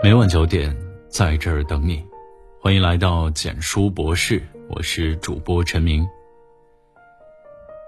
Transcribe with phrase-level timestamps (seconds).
[0.00, 0.76] 每晚九点，
[1.08, 2.00] 在这儿等你。
[2.60, 6.08] 欢迎来到简书博士，我是主播陈明。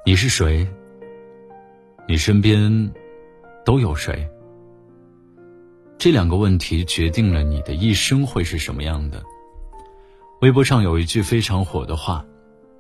[0.05, 0.67] 你是谁？
[2.09, 2.93] 你身边
[3.65, 4.29] 都有谁？
[5.99, 9.23] 这两个问题决定了你的一生会是什么样的。
[10.41, 12.27] 微博上有一句非常火的话：“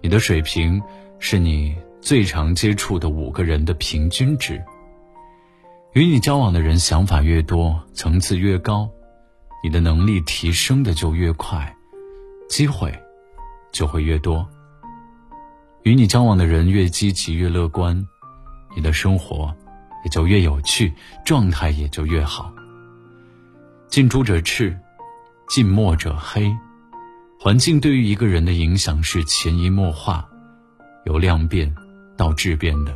[0.02, 0.82] 你的水平
[1.20, 4.60] 是你最常接触的五个人的平均值。”
[5.94, 8.90] 与你交往的人想法越多，层次越高。
[9.62, 11.76] 你的能力提升的就越快，
[12.48, 12.92] 机会
[13.72, 14.48] 就会越多。
[15.82, 18.06] 与你交往的人越积极越乐观，
[18.74, 19.54] 你的生活
[20.04, 20.92] 也就越有趣，
[21.24, 22.52] 状态也就越好。
[23.88, 24.78] 近朱者赤，
[25.48, 26.50] 近墨者黑。
[27.38, 30.28] 环境对于一个人的影响是潜移默化，
[31.06, 31.74] 由量变
[32.16, 32.94] 到质变的。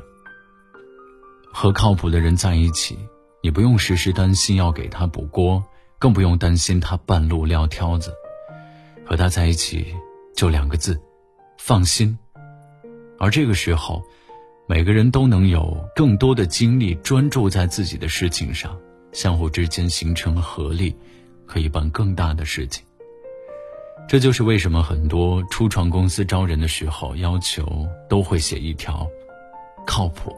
[1.52, 2.98] 和靠谱的人在一起，
[3.42, 5.64] 你不用时时担心要给他补锅。
[6.04, 8.12] 更不用担心他半路撂挑子，
[9.06, 9.86] 和他在一起
[10.36, 11.00] 就两个字：
[11.56, 12.18] 放心。
[13.18, 14.02] 而这个时候，
[14.68, 18.78] 每个人都能有更多的精力专注在自己的事情上，
[19.12, 20.94] 相互之间形成合力，
[21.46, 22.84] 可以办更大的事情。
[24.06, 29.08] 这就是为什么很多初创公司招人的时候要求都会写一条：
[29.86, 30.36] 靠谱。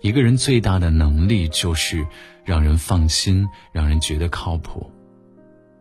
[0.00, 2.06] 一个人最大的能力就是
[2.44, 4.90] 让人放心，让人觉得靠谱。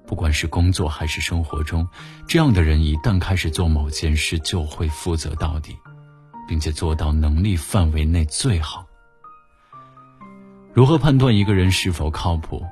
[0.07, 1.87] 不管是工作还是生活中，
[2.27, 5.75] 这样的人一旦开始做某件事，就会负责到底，
[6.47, 8.87] 并且做到能力范围内最好。
[10.73, 12.65] 如何判断一个人是否靠谱？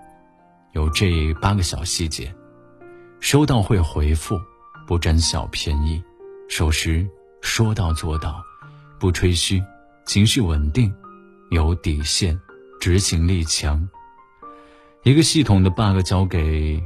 [0.73, 2.33] 有这八个小细节：
[3.19, 4.39] 收到会回复，
[4.87, 6.01] 不占小便宜；
[6.49, 7.07] 守时，
[7.41, 8.41] 说到做到，
[8.99, 9.63] 不吹嘘，
[10.05, 10.93] 情绪稳定。
[11.55, 12.37] 有底线，
[12.81, 13.87] 执行力强。
[15.03, 16.83] 一个系统的 bug 交给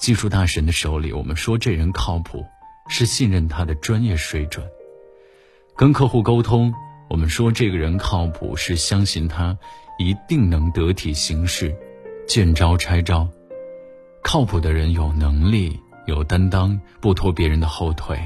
[0.00, 2.44] 技术大神的手里，我们说这人靠谱，
[2.88, 4.66] 是信任他的专业水准；
[5.76, 6.74] 跟客户沟通，
[7.08, 9.56] 我们说这个人靠谱，是相信他
[10.00, 11.72] 一定能得体行事，
[12.26, 13.28] 见招拆招。
[14.20, 18.18] 靠谱的人有能力、有担当，不拖别人的后腿，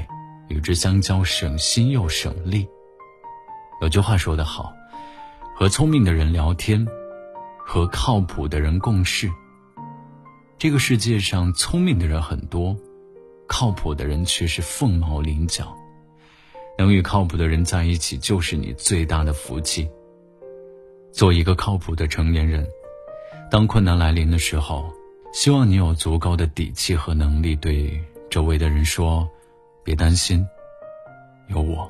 [0.47, 2.67] 与之相交省心又省力。
[3.79, 4.73] 有句话说得好。
[5.55, 6.85] 和聪明的人聊天，
[7.63, 9.31] 和靠谱的人共事。
[10.57, 12.75] 这个世界上聪明的人很多，
[13.47, 15.73] 靠谱的人却是凤毛麟角。
[16.75, 19.87] 能与靠谱的人在一起，就是你最大的福气。
[21.11, 22.67] 做一个靠谱的成年人，
[23.51, 24.91] 当困难来临的时候，
[25.31, 29.29] 希望你有足够的底气和能力对周围的人说
[29.85, 30.43] ：“别担心，
[31.47, 31.89] 有我。”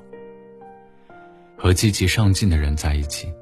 [1.57, 3.33] 和积极上进的人在一起。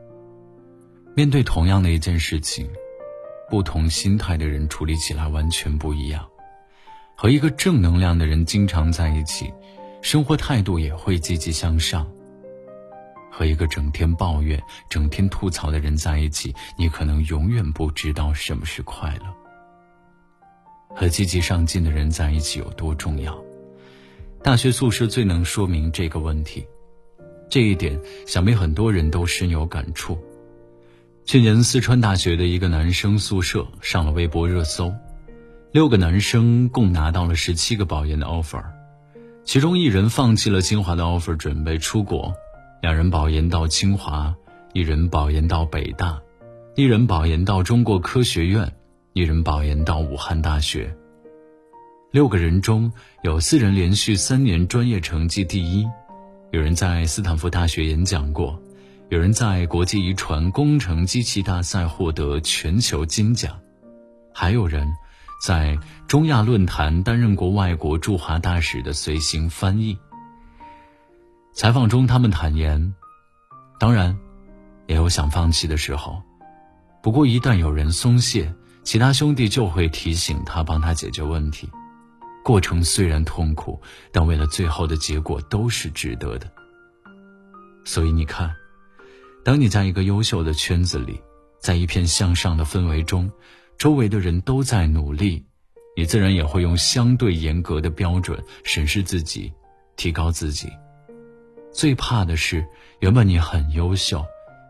[1.14, 2.70] 面对同样的一件事情，
[3.50, 6.26] 不同心态的人处理起来完全不一样。
[7.16, 9.52] 和一个正能量的人经常在一起，
[10.02, 12.10] 生活态度也会积极向上。
[13.30, 19.26] 和一个整天抱怨、整天吐槽的人在一起，你可能永远不知道什么是快乐。
[20.96, 23.38] 和积极上进的人在一起有多重要？
[24.42, 26.66] 大学宿舍最能说明这个问题。
[27.50, 30.18] 这一点，想必很多人都深有感触。
[31.24, 34.94] 去年四川大学的一个男生宿舍上了微博热搜，
[35.72, 38.64] 六个男生共拿到了十七个保研的 offer，
[39.46, 42.34] 其中一人放弃了清华的 offer，准备出国；
[42.82, 44.36] 两人保研到清华，
[44.74, 46.20] 一人保研到北大，
[46.76, 48.70] 一人保研到中国科学院，
[49.14, 50.94] 一人保研到武汉大学。
[52.12, 52.92] 六个人中
[53.24, 55.88] 有四人连续三年专业成绩第一，
[56.52, 58.62] 有人在斯坦福大学演讲过。
[59.12, 63.60] 有人在国际遗传工程机器大赛获得全球金奖，
[64.34, 64.90] 还有人
[65.44, 65.78] 在
[66.08, 69.98] 中亚论坛担任过外国驻华大使的随行翻译。
[71.52, 72.96] 采访中，他们坦言，
[73.82, 74.18] 当然，
[74.88, 76.24] 也有想放弃的时候，
[77.04, 81.70] 不过一旦有人松懈，其他兄弟就会提醒他，帮他解决问题。
[82.46, 83.78] 过程虽然痛苦，
[84.14, 86.50] 但为了最后的结果都是值得的。
[87.84, 88.50] 所以你看。
[89.44, 91.20] 当你在一个优秀的圈子里，
[91.60, 93.32] 在一片向上的氛围中，
[93.78, 95.44] 周围的人都在努力，
[95.98, 99.52] 你自然也会用相对严格的标准审视自己，
[99.96, 100.70] 提高自己。
[101.72, 102.64] 最怕的是，
[103.00, 104.24] 原本你很优秀，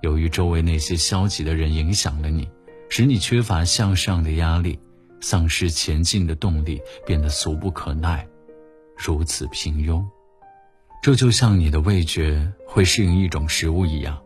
[0.04, 2.48] 由于周围那些消极的人影响了你，
[2.88, 4.80] 使你缺乏向上的压力，
[5.20, 8.26] 丧失前进的动力，变得俗不可耐，
[8.96, 10.02] 如此平庸。
[11.02, 14.22] 这就像你的味觉会适应一种食物一样。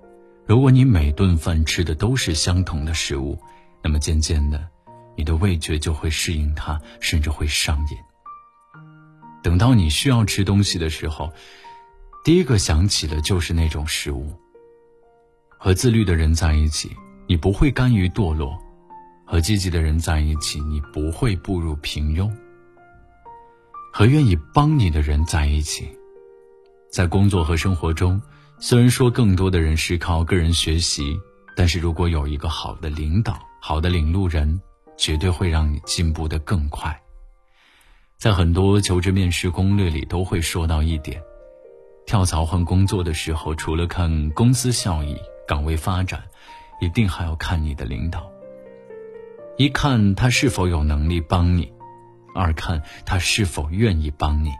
[0.47, 3.35] 如果你每顿饭吃的都是相同的食物，
[3.83, 4.67] 那么渐渐的，
[5.17, 7.97] 你的味觉就会适应它，甚至会上瘾。
[9.41, 11.33] 等到你需要吃东西的时候，
[12.23, 14.31] 第一个想起的就是那种食物。
[15.57, 16.91] 和自律的人在一起，
[17.27, 18.55] 你不会甘于堕落；
[19.25, 22.31] 和积极的人在一起，你不会步入平庸；
[23.91, 25.89] 和愿意帮你的人在一起，
[26.91, 28.21] 在工作和生活中，
[28.57, 31.19] 虽然说更多的人是靠个人学习，
[31.55, 34.59] 但是如果有一个好的领导、好的领路人，
[34.97, 36.99] 绝对会让你进步的更快。
[38.17, 41.21] 在很多求职面试攻略里都会说到一点：
[42.07, 46.23] 跳槽换工作的时候，除了看公司效益、岗位发展，
[46.79, 48.31] 一定还要看你的领导。
[49.57, 51.71] 一看他是否有能力帮你，
[52.33, 54.51] 二看他是否愿意帮你。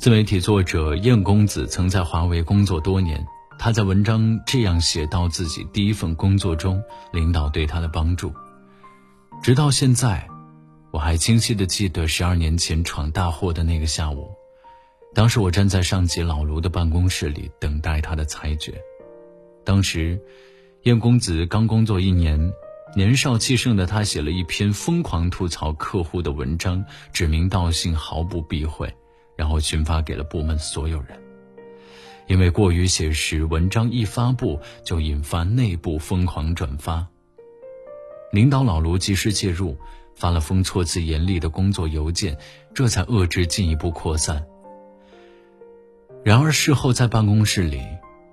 [0.00, 3.22] 自媒体作者燕公子曾在华为工作多年，
[3.58, 6.82] 他在文章这样写到自己第一份工作中
[7.12, 8.32] 领导对他的帮助，
[9.42, 10.26] 直到现在。
[10.90, 14.30] 我还清晰的记得十二年前闯大祸的那个下午，
[15.14, 18.72] 当时我站在上级老卢的办公室里等待他的裁决。
[19.66, 20.18] 当时，
[20.84, 22.40] 燕公子刚工作一年，
[22.96, 26.82] 年少气盛的他写了一篇疯狂吐槽客户的文章，
[27.12, 28.92] 指名道姓，毫不避讳，
[29.40, 31.18] 然后群发给了部门所有人。
[32.26, 37.06] 因为过于写实，文章一发布就引发内部疯狂转发。
[38.32, 39.74] 领导老卢及时介入。
[40.16, 42.36] 发了封措辞严厉的工作邮件，
[42.74, 44.44] 这才遏制进一步扩散。
[46.22, 47.80] 然而事后在办公室里，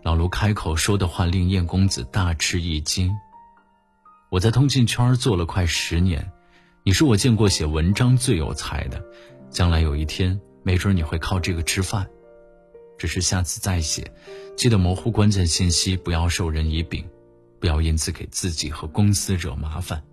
[0.04, 3.10] 老卢开口说的话令燕公子大吃一惊
[4.30, 6.30] ：“我在通信圈做了快十年，
[6.84, 9.02] 你是我见过写文章最有才的，
[9.50, 12.06] 将来有一天没准你会靠这个吃饭。
[12.98, 14.12] 只是下次再写，
[14.58, 17.06] 记得模糊关键信息，不要授人以柄，
[17.58, 20.04] 不要因此给自己和公司惹麻烦。”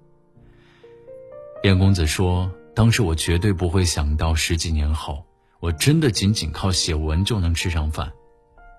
[1.65, 5.25] 燕公子说：“当时我绝对不会想到，十几年后，
[5.59, 8.13] 我真的仅仅靠写文就能吃上饭。”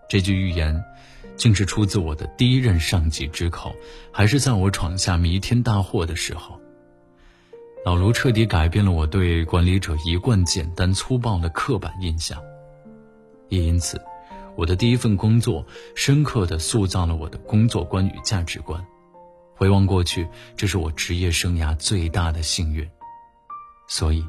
[0.07, 0.81] 这句预言，
[1.36, 3.75] 竟是出自我的第一任上级之口，
[4.13, 6.57] 还是在我闯下弥天大祸的时候。
[7.86, 12.42] 老卢彻底改变了我对管理者一贯简单粗暴的刻板印象，
[13.48, 14.02] 也因此，
[14.56, 18.84] 我的第一份工作深刻的塑造了我的工作观与价值观。
[19.54, 20.28] 回望过去，
[20.58, 22.90] 这是我职业生涯最大的幸运。
[23.88, 24.26] 所以，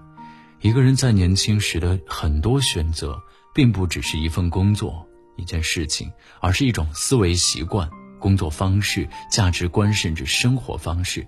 [0.61, 3.19] 一个人在年轻时的很多选择，
[3.55, 7.89] 并不只是一份工作、一件事情，而是一种思维习惯、
[8.21, 11.27] 工作方式、价值观，甚至生活方式。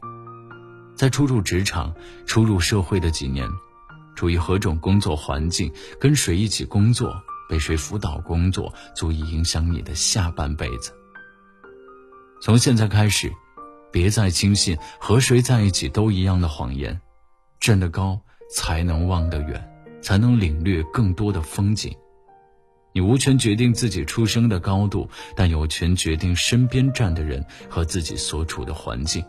[0.98, 1.94] 在初入职场、
[2.26, 3.48] 初入社会的几年，
[4.16, 7.14] 处于何种工作环境，跟谁一起工作，
[7.48, 10.92] 被谁辅导工作，足以影响你的下半辈子。
[12.42, 13.32] 从现在开始。
[13.90, 17.00] 别再轻信和谁在一起都一样的谎言，
[17.58, 18.20] 站得高
[18.54, 19.66] 才能望得远，
[20.02, 21.96] 才能领略更多的风景。
[22.92, 29.24] 你无权决定自己出生的高度，但有权决定身边站的人和自己所处的环境。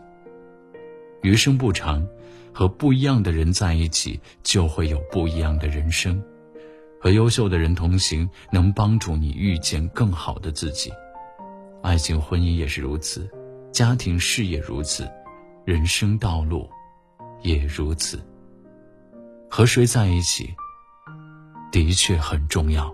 [1.22, 2.06] 余生不长，
[2.52, 6.22] 和不一样的人在一起，就会有不一样的人生。
[7.00, 10.92] 和优秀的人同行，能帮助你遇见更好的自己。
[11.82, 13.30] 爱情、婚姻也是如此。
[13.72, 15.08] 家庭事业如此，
[15.64, 16.68] 人生道路
[17.42, 18.20] 也如此。
[19.48, 20.54] 和谁在一起，
[21.72, 22.92] 的确很重要。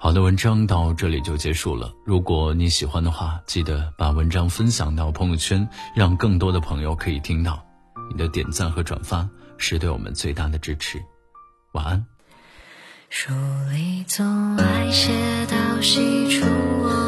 [0.00, 1.92] 好的，文章到这里就结束了。
[2.06, 7.60] 如果你喜欢的话，记得把文章分享到朋友圈，让更多的朋友可以听到。
[8.08, 9.28] 你的点赞和转发
[9.58, 11.02] 是对我们最大的支持。
[11.72, 12.06] 晚安。
[13.10, 13.32] 书
[13.72, 15.10] 里总爱写
[15.46, 16.46] 到喜出
[16.84, 17.07] 望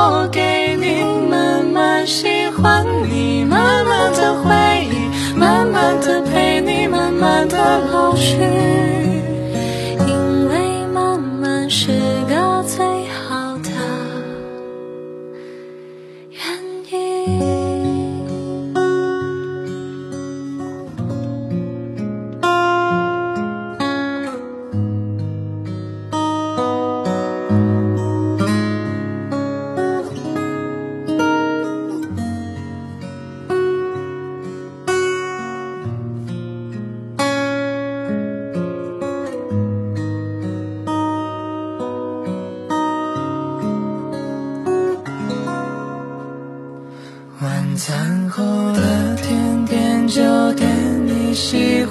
[0.00, 4.54] 我给你，慢慢喜欢你，慢慢的回
[4.86, 7.56] 忆，慢慢的陪你，慢慢的
[7.90, 8.36] 老去。
[10.06, 11.88] 因为慢慢是
[12.28, 12.78] 个最
[13.08, 13.70] 好的。
[16.30, 16.40] 愿
[16.92, 17.57] 意